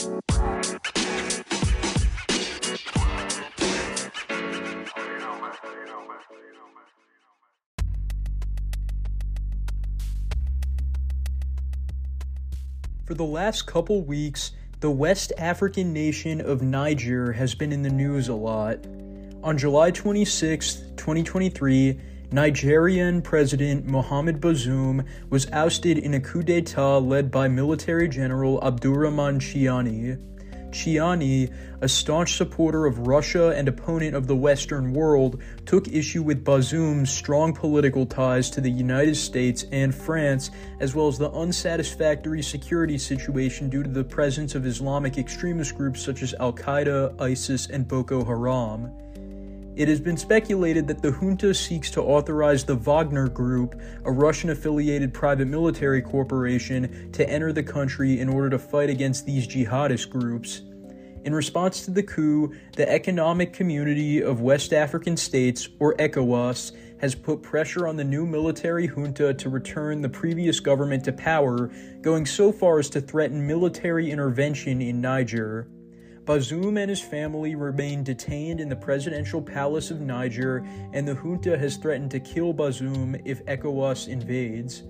[0.00, 0.08] For
[13.08, 18.28] the last couple weeks, the West African nation of Niger has been in the news
[18.28, 18.78] a lot.
[19.42, 22.00] On July 26, 2023,
[22.32, 29.40] Nigerian President Mohamed Bazoum was ousted in a coup d'etat led by military general Abdurrahman
[29.40, 30.16] Tchiani.
[30.70, 36.44] Tchiani, a staunch supporter of Russia and opponent of the Western world, took issue with
[36.44, 42.44] Bazoum's strong political ties to the United States and France, as well as the unsatisfactory
[42.44, 47.66] security situation due to the presence of Islamic extremist groups such as Al Qaeda, ISIS,
[47.66, 48.92] and Boko Haram.
[49.80, 54.50] It has been speculated that the junta seeks to authorize the Wagner Group, a Russian
[54.50, 60.10] affiliated private military corporation, to enter the country in order to fight against these jihadist
[60.10, 60.60] groups.
[61.24, 67.14] In response to the coup, the Economic Community of West African States, or ECOWAS, has
[67.14, 71.70] put pressure on the new military junta to return the previous government to power,
[72.02, 75.68] going so far as to threaten military intervention in Niger.
[76.24, 81.56] Bazoum and his family remain detained in the presidential palace of Niger, and the junta
[81.58, 84.84] has threatened to kill Bazoum if ECOWAS invades.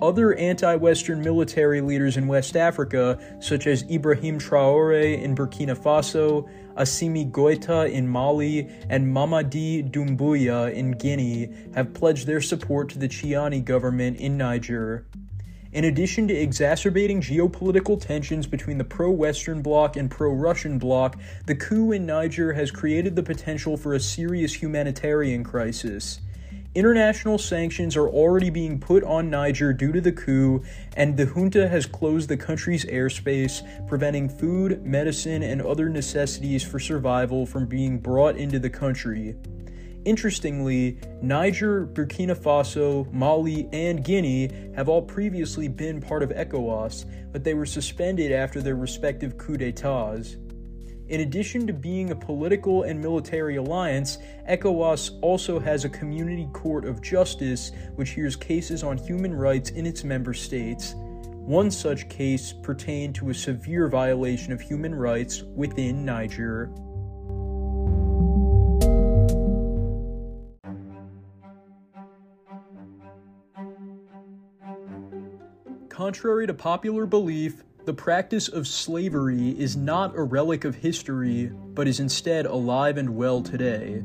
[0.00, 6.48] Other anti Western military leaders in West Africa, such as Ibrahim Traore in Burkina Faso,
[6.76, 13.08] Assimi Goita in Mali, and Mamadi Doumbouya in Guinea, have pledged their support to the
[13.08, 15.06] Tchiani government in Niger.
[15.72, 21.16] In addition to exacerbating geopolitical tensions between the pro Western bloc and pro Russian bloc,
[21.46, 26.20] the coup in Niger has created the potential for a serious humanitarian crisis.
[26.74, 30.62] International sanctions are already being put on Niger due to the coup,
[30.96, 36.80] and the junta has closed the country's airspace, preventing food, medicine, and other necessities for
[36.80, 39.36] survival from being brought into the country.
[40.04, 47.44] Interestingly, Niger, Burkina Faso, Mali, and Guinea have all previously been part of ECOWAS, but
[47.44, 50.36] they were suspended after their respective coups d'etats.
[51.08, 54.18] In addition to being a political and military alliance,
[54.48, 59.86] ECOWAS also has a community court of justice which hears cases on human rights in
[59.86, 60.94] its member states.
[60.96, 66.70] One such case pertained to a severe violation of human rights within Niger.
[76.00, 81.86] Contrary to popular belief, the practice of slavery is not a relic of history, but
[81.86, 84.02] is instead alive and well today.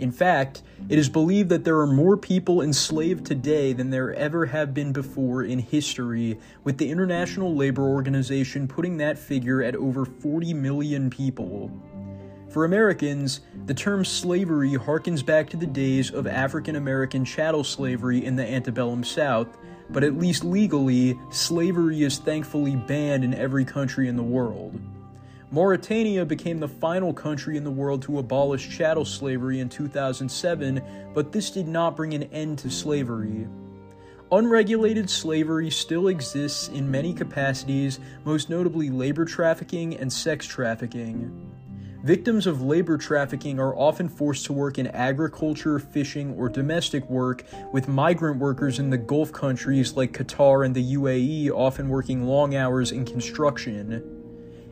[0.00, 4.44] In fact, it is believed that there are more people enslaved today than there ever
[4.46, 10.04] have been before in history, with the International Labor Organization putting that figure at over
[10.04, 11.70] 40 million people.
[12.48, 18.24] For Americans, the term slavery harkens back to the days of African American chattel slavery
[18.24, 19.56] in the antebellum South,
[19.92, 24.80] but at least legally, slavery is thankfully banned in every country in the world.
[25.52, 30.80] Mauritania became the final country in the world to abolish chattel slavery in 2007,
[31.12, 33.48] but this did not bring an end to slavery.
[34.30, 41.50] Unregulated slavery still exists in many capacities, most notably labor trafficking and sex trafficking.
[42.02, 47.44] Victims of labor trafficking are often forced to work in agriculture, fishing, or domestic work,
[47.72, 52.54] with migrant workers in the Gulf countries like Qatar and the UAE often working long
[52.54, 54.02] hours in construction.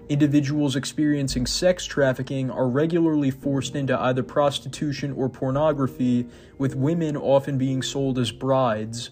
[0.08, 7.58] Individuals experiencing sex trafficking are regularly forced into either prostitution or pornography, with women often
[7.58, 9.10] being sold as brides.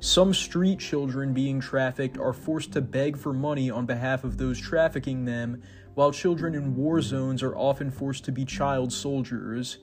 [0.00, 4.58] Some street children being trafficked are forced to beg for money on behalf of those
[4.58, 5.62] trafficking them,
[5.94, 9.78] while children in war zones are often forced to be child soldiers.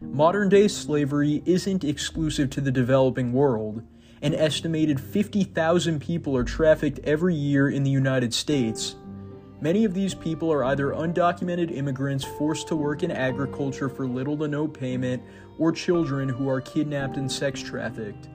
[0.00, 3.82] Modern day slavery isn't exclusive to the developing world.
[4.22, 8.96] An estimated 50,000 people are trafficked every year in the United States.
[9.60, 14.36] Many of these people are either undocumented immigrants forced to work in agriculture for little
[14.38, 15.22] to no payment,
[15.58, 18.28] or children who are kidnapped and sex trafficked.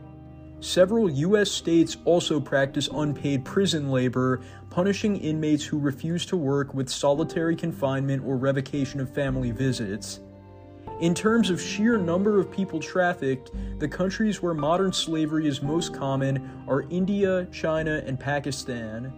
[0.62, 1.52] Several U.S.
[1.52, 8.24] states also practice unpaid prison labor, punishing inmates who refuse to work with solitary confinement
[8.26, 10.22] or revocation of family visits.
[11.02, 15.94] In terms of sheer number of people trafficked, the countries where modern slavery is most
[15.94, 19.12] common are India, China, and Pakistan.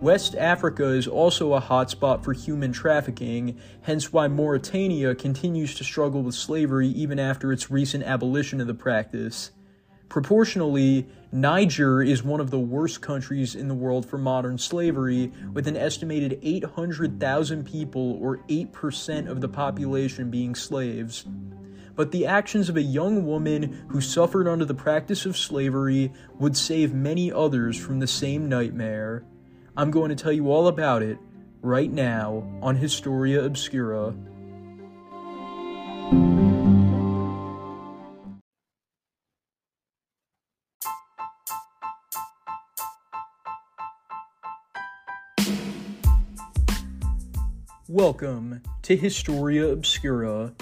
[0.00, 6.22] West Africa is also a hotspot for human trafficking, hence why Mauritania continues to struggle
[6.22, 9.52] with slavery even after its recent abolition of the practice.
[10.08, 15.66] Proportionally, Niger is one of the worst countries in the world for modern slavery, with
[15.66, 21.26] an estimated 800,000 people, or 8% of the population, being slaves.
[21.96, 26.56] But the actions of a young woman who suffered under the practice of slavery would
[26.56, 29.24] save many others from the same nightmare.
[29.76, 31.18] I'm going to tell you all about it
[31.62, 34.14] right now on Historia Obscura.
[47.96, 50.52] Welcome to Historia Obscura.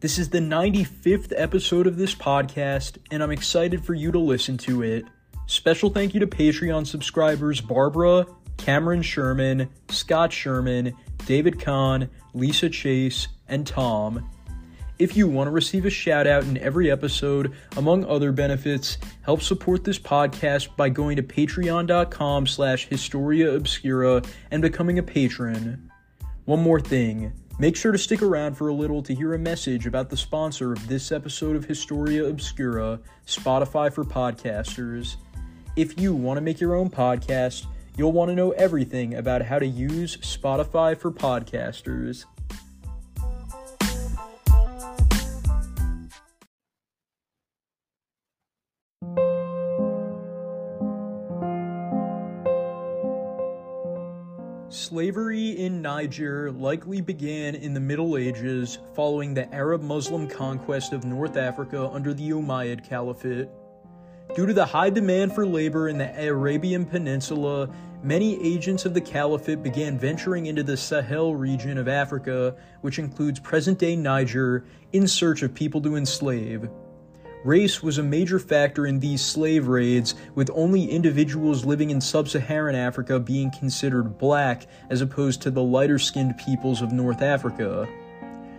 [0.00, 4.58] This is the 95th episode of this podcast, and I'm excited for you to listen
[4.58, 5.04] to it.
[5.46, 8.26] Special thank you to Patreon subscribers Barbara,
[8.56, 10.92] Cameron Sherman, Scott Sherman,
[11.24, 14.28] David Cahn, Lisa Chase, and Tom.
[14.98, 19.40] If you want to receive a shout out in every episode, among other benefits, help
[19.40, 25.91] support this podcast by going to patreon.com slash historia obscura and becoming a patron.
[26.44, 27.32] One more thing.
[27.60, 30.72] Make sure to stick around for a little to hear a message about the sponsor
[30.72, 35.16] of this episode of Historia Obscura, Spotify for Podcasters.
[35.76, 37.66] If you want to make your own podcast,
[37.96, 42.24] you'll want to know everything about how to use Spotify for Podcasters.
[55.02, 61.04] Slavery in Niger likely began in the Middle Ages following the Arab Muslim conquest of
[61.04, 63.48] North Africa under the Umayyad Caliphate.
[64.36, 67.68] Due to the high demand for labor in the Arabian Peninsula,
[68.04, 73.40] many agents of the Caliphate began venturing into the Sahel region of Africa, which includes
[73.40, 76.70] present day Niger, in search of people to enslave.
[77.44, 82.28] Race was a major factor in these slave raids, with only individuals living in sub
[82.28, 87.88] Saharan Africa being considered black as opposed to the lighter skinned peoples of North Africa.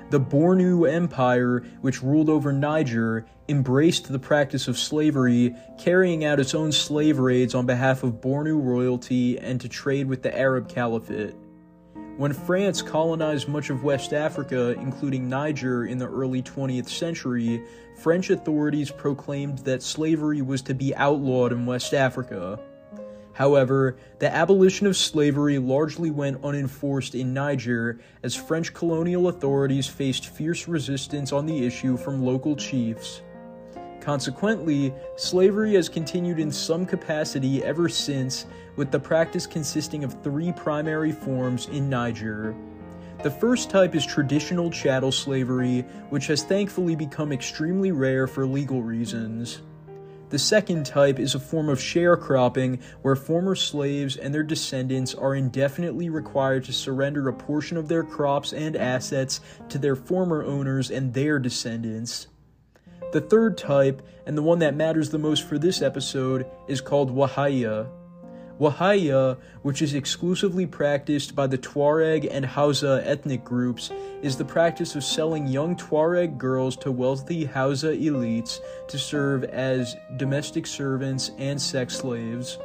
[0.10, 6.54] The Bornu Empire, which ruled over Niger, embraced the practice of slavery, carrying out its
[6.54, 11.36] own slave raids on behalf of Bornu royalty and to trade with the Arab Caliphate.
[12.16, 17.64] When France colonized much of West Africa, including Niger, in the early 20th century,
[17.98, 22.60] French authorities proclaimed that slavery was to be outlawed in West Africa.
[23.34, 30.28] However, the abolition of slavery largely went unenforced in Niger as French colonial authorities faced
[30.28, 33.24] fierce resistance on the issue from local chiefs.
[34.04, 38.46] Consequently, slavery has continued in some capacity ever since,
[38.76, 42.54] with the practice consisting of three primary forms in Niger.
[43.24, 48.84] The first type is traditional chattel slavery, which has thankfully become extremely rare for legal
[48.84, 49.62] reasons.
[50.32, 55.36] The second type is a form of sharecropping where former slaves and their descendants are
[55.36, 59.40] indefinitely required to surrender a portion of their crops and assets
[59.70, 62.28] to their former owners and their descendants.
[63.14, 67.16] The third type, and the one that matters the most for this episode, is called
[67.16, 67.88] Wahaya.
[68.60, 73.92] Wahaya, which is exclusively practiced by the Tuareg and Hausa ethnic groups,
[74.24, 79.96] is the practice of selling young Tuareg girls to wealthy Hausa elites to serve as
[80.18, 82.58] domestic servants and sex slaves.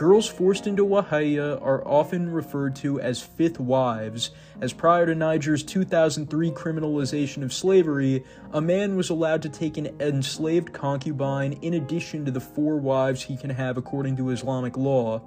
[0.00, 4.30] Girls forced into Wahaya are often referred to as fifth wives,
[4.62, 8.24] as prior to Niger's 2003 criminalization of slavery,
[8.54, 13.20] a man was allowed to take an enslaved concubine in addition to the four wives
[13.20, 15.20] he can have according to Islamic law.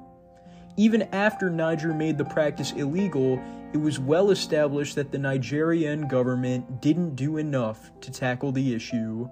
[0.75, 3.39] Even after Niger made the practice illegal,
[3.73, 9.29] it was well established that the Nigerian government didn't do enough to tackle the issue.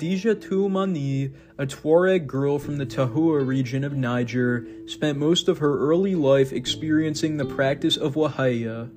[0.00, 5.78] Hadija Mani, a Tuareg girl from the Tahoua region of Niger, spent most of her
[5.78, 8.90] early life experiencing the practice of wahaya.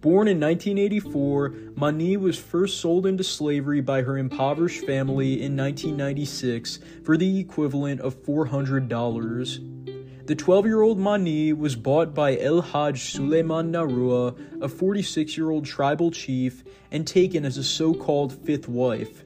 [0.00, 6.80] Born in 1984, Mani was first sold into slavery by her impoverished family in 1996
[7.04, 10.26] for the equivalent of $400.
[10.26, 15.50] The 12 year old Mani was bought by El Hajj Suleiman Naroua, a 46 year
[15.50, 19.24] old tribal chief, and taken as a so called fifth wife.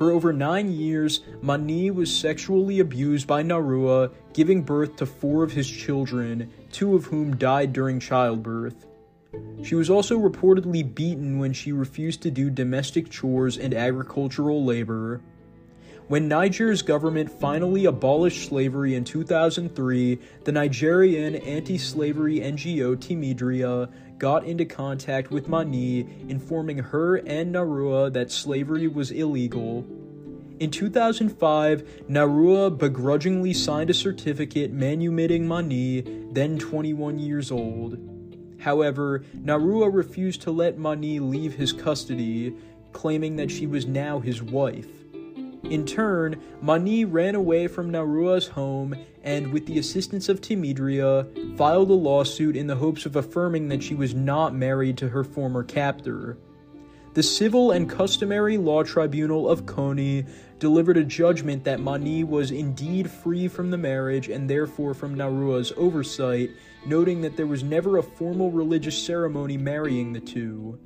[0.00, 5.52] For over nine years, Mani was sexually abused by Naroua, giving birth to four of
[5.52, 8.86] his children, two of whom died during childbirth.
[9.62, 15.20] She was also reportedly beaten when she refused to do domestic chores and agricultural labor.
[16.08, 24.44] When Niger's government finally abolished slavery in 2003, the Nigerian anti slavery NGO Timidria got
[24.44, 29.84] into contact with Mani, informing her and Naroua that slavery was illegal.
[30.60, 37.98] In 2005, Naroua begrudgingly signed a certificate manumitting Mani, then 21 years old.
[38.60, 42.54] However, Naroua refused to let Mani leave his custody,
[42.92, 44.90] claiming that she was now his wife.
[45.62, 51.90] In turn, Mani ran away from Naroua's home and, with the assistance of Timidria, filed
[51.90, 55.62] a lawsuit in the hopes of affirming that she was not married to her former
[55.62, 56.38] captor.
[57.12, 60.28] The Civil and Customary Law Tribunal of Konni
[60.60, 65.72] delivered a judgment that Mani was indeed free from the marriage and therefore from Naroua's
[65.76, 66.50] oversight,
[66.86, 70.78] noting that there was never a formal religious ceremony marrying the two.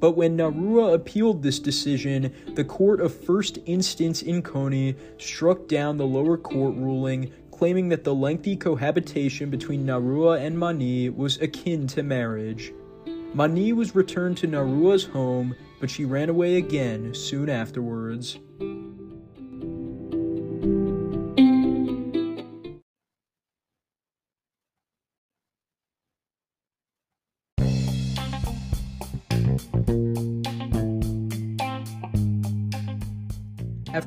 [0.00, 5.98] But when Naroua appealed this decision, the court of first instance in Konni struck down
[5.98, 7.30] the lower court ruling,
[7.60, 12.72] claiming that the lengthy cohabitation between Naroua and Mani was akin to marriage.
[13.34, 18.38] Mani was returned to Naroua's home, but she ran away again soon afterwards.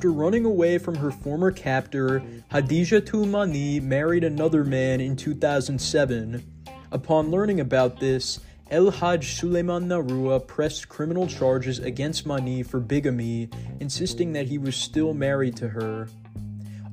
[0.03, 6.43] After running away from her former captor, Hadijatu Mani married another man in 2007.
[6.91, 13.49] Upon learning about this, El Haj Suleiman Naroua pressed criminal charges against Mani for bigamy,
[13.79, 16.09] insisting that he was still married to her.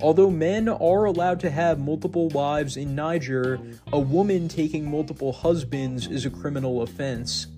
[0.00, 3.58] Although men are allowed to have multiple wives in Niger,
[3.92, 7.48] a woman taking multiple husbands is a criminal offense.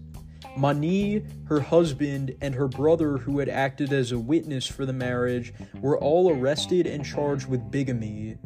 [0.57, 5.53] Mani, her husband, and her brother, who had acted as a witness for the marriage,
[5.81, 8.37] were all arrested and charged with bigamy.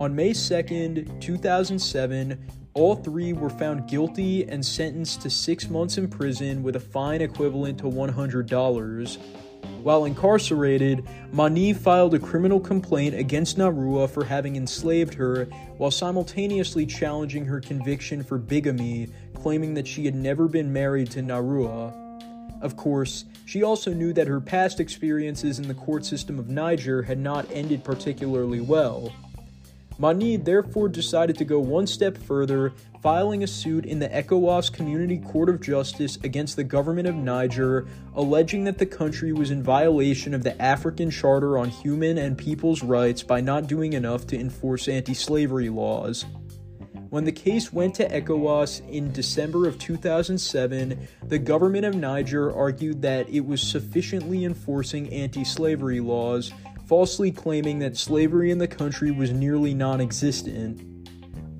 [0.00, 6.08] On May 2nd, 2007, all three were found guilty and sentenced to six months in
[6.08, 9.18] prison with a fine equivalent to $100.
[9.82, 15.44] While incarcerated, Mani filed a criminal complaint against Naroua for having enslaved her
[15.76, 19.08] while simultaneously challenging her conviction for bigamy,
[19.44, 21.92] claiming that she had never been married to Naroua.
[22.62, 27.02] Of course, she also knew that her past experiences in the court system of Niger
[27.02, 29.12] had not ended particularly well.
[29.98, 32.72] Mani therefore decided to go one step further,
[33.02, 37.86] filing a suit in the ECOWAS Community Court of Justice against the government of Niger,
[38.14, 42.82] alleging that the country was in violation of the African Charter on Human and People's
[42.82, 46.24] Rights by not doing enough to enforce anti slavery laws.
[47.14, 53.02] When the case went to ECOWAS in December of 2007, the government of Niger argued
[53.02, 56.52] that it was sufficiently enforcing anti slavery laws
[56.88, 60.82] falsely claiming that slavery in the country was nearly non existent.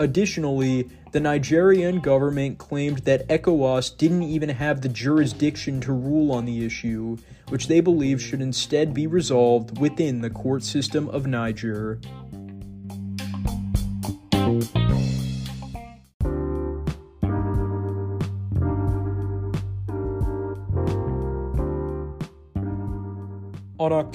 [0.00, 6.46] Additionally, the Nigerian government claimed that ECOWAS didn't even have the jurisdiction to rule on
[6.46, 7.16] the issue,
[7.48, 12.00] which they believe should instead be resolved within the court system of Niger.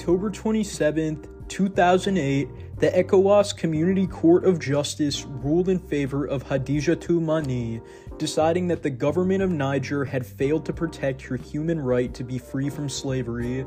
[0.00, 7.82] October 27, 2008, the ECOWAS Community Court of Justice ruled in favor of Hadijatu Mani,
[8.16, 12.38] deciding that the government of Niger had failed to protect her human right to be
[12.38, 13.66] free from slavery.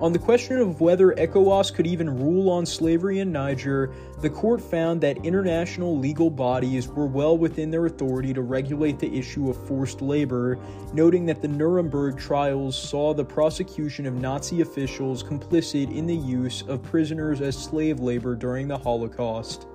[0.00, 4.60] On the question of whether ECOWAS could even rule on slavery in Niger, the court
[4.60, 9.66] found that international legal bodies were well within their authority to regulate the issue of
[9.68, 10.58] forced labor,
[10.92, 16.62] noting that the Nuremberg trials saw the prosecution of Nazi officials complicit in the use
[16.62, 19.68] of prisoners as slave labor during the Holocaust.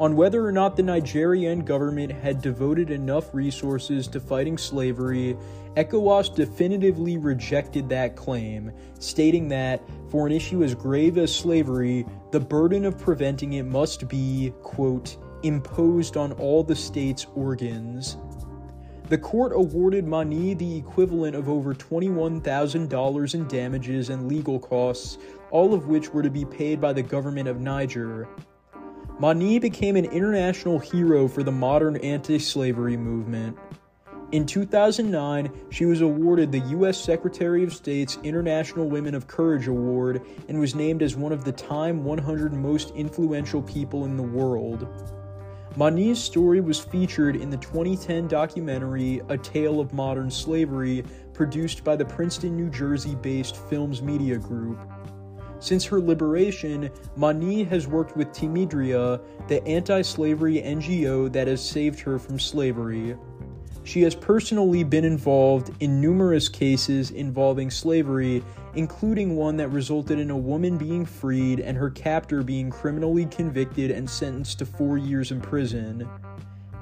[0.00, 5.36] On whether or not the Nigerian government had devoted enough resources to fighting slavery,
[5.76, 12.38] ECOWAS definitively rejected that claim, stating that, for an issue as grave as slavery, the
[12.38, 18.16] burden of preventing it must be, quote, imposed on all the state's organs.
[19.08, 25.18] The court awarded Mani the equivalent of over $21,000 in damages and legal costs,
[25.50, 28.28] all of which were to be paid by the government of Niger.
[29.20, 33.58] Mani became an international hero for the modern anti slavery movement.
[34.30, 37.00] In 2009, she was awarded the U.S.
[37.00, 41.50] Secretary of State's International Women of Courage Award and was named as one of the
[41.50, 44.86] Time 100 most influential people in the world.
[45.76, 51.96] Mani's story was featured in the 2010 documentary A Tale of Modern Slavery, produced by
[51.96, 54.78] the Princeton, New Jersey based Films Media Group.
[55.60, 61.98] Since her liberation, Mani has worked with Timidria, the anti slavery NGO that has saved
[62.00, 63.16] her from slavery.
[63.88, 70.30] She has personally been involved in numerous cases involving slavery, including one that resulted in
[70.30, 75.30] a woman being freed and her captor being criminally convicted and sentenced to four years
[75.30, 76.06] in prison.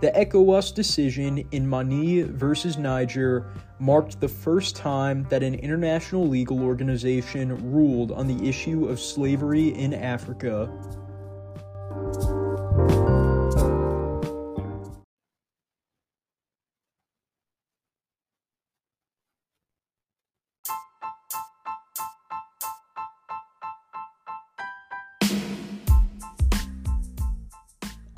[0.03, 3.47] The ECOWAS decision in Mani versus Niger
[3.79, 9.69] marked the first time that an international legal organization ruled on the issue of slavery
[9.69, 10.71] in Africa.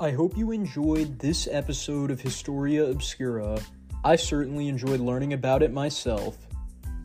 [0.01, 3.59] I hope you enjoyed this episode of Historia Obscura.
[4.05, 6.37] I certainly enjoyed learning about it myself.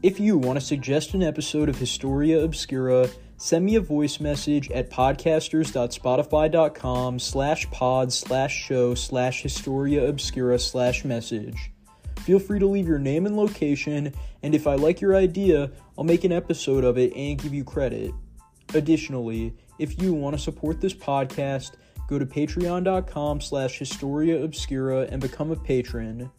[0.04, 4.70] If you want to suggest an episode of Historia Obscura, send me a voice message
[4.70, 11.72] at podcasters.spotify.com slash pod slash show slash Historia Obscura slash message.
[12.20, 16.04] Feel free to leave your name and location, and if I like your idea, I'll
[16.04, 18.12] make an episode of it and give you credit.
[18.72, 21.72] Additionally, if you want to support this podcast,
[22.08, 26.30] go to patreon.com slash historia obscura and become a patron.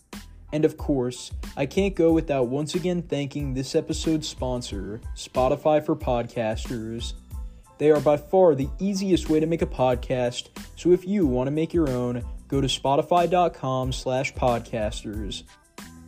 [0.53, 5.95] And of course, I can't go without once again thanking this episode's sponsor, Spotify for
[5.95, 7.13] Podcasters.
[7.77, 11.48] They are by far the easiest way to make a podcast, so if you want
[11.48, 15.43] to make your own, go to spotify.com slash podcasters.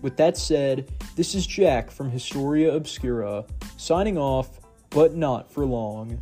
[0.02, 3.44] With that said, this is Jack from Historia Obscura,
[3.76, 4.62] signing off,
[4.92, 6.20] but not for long.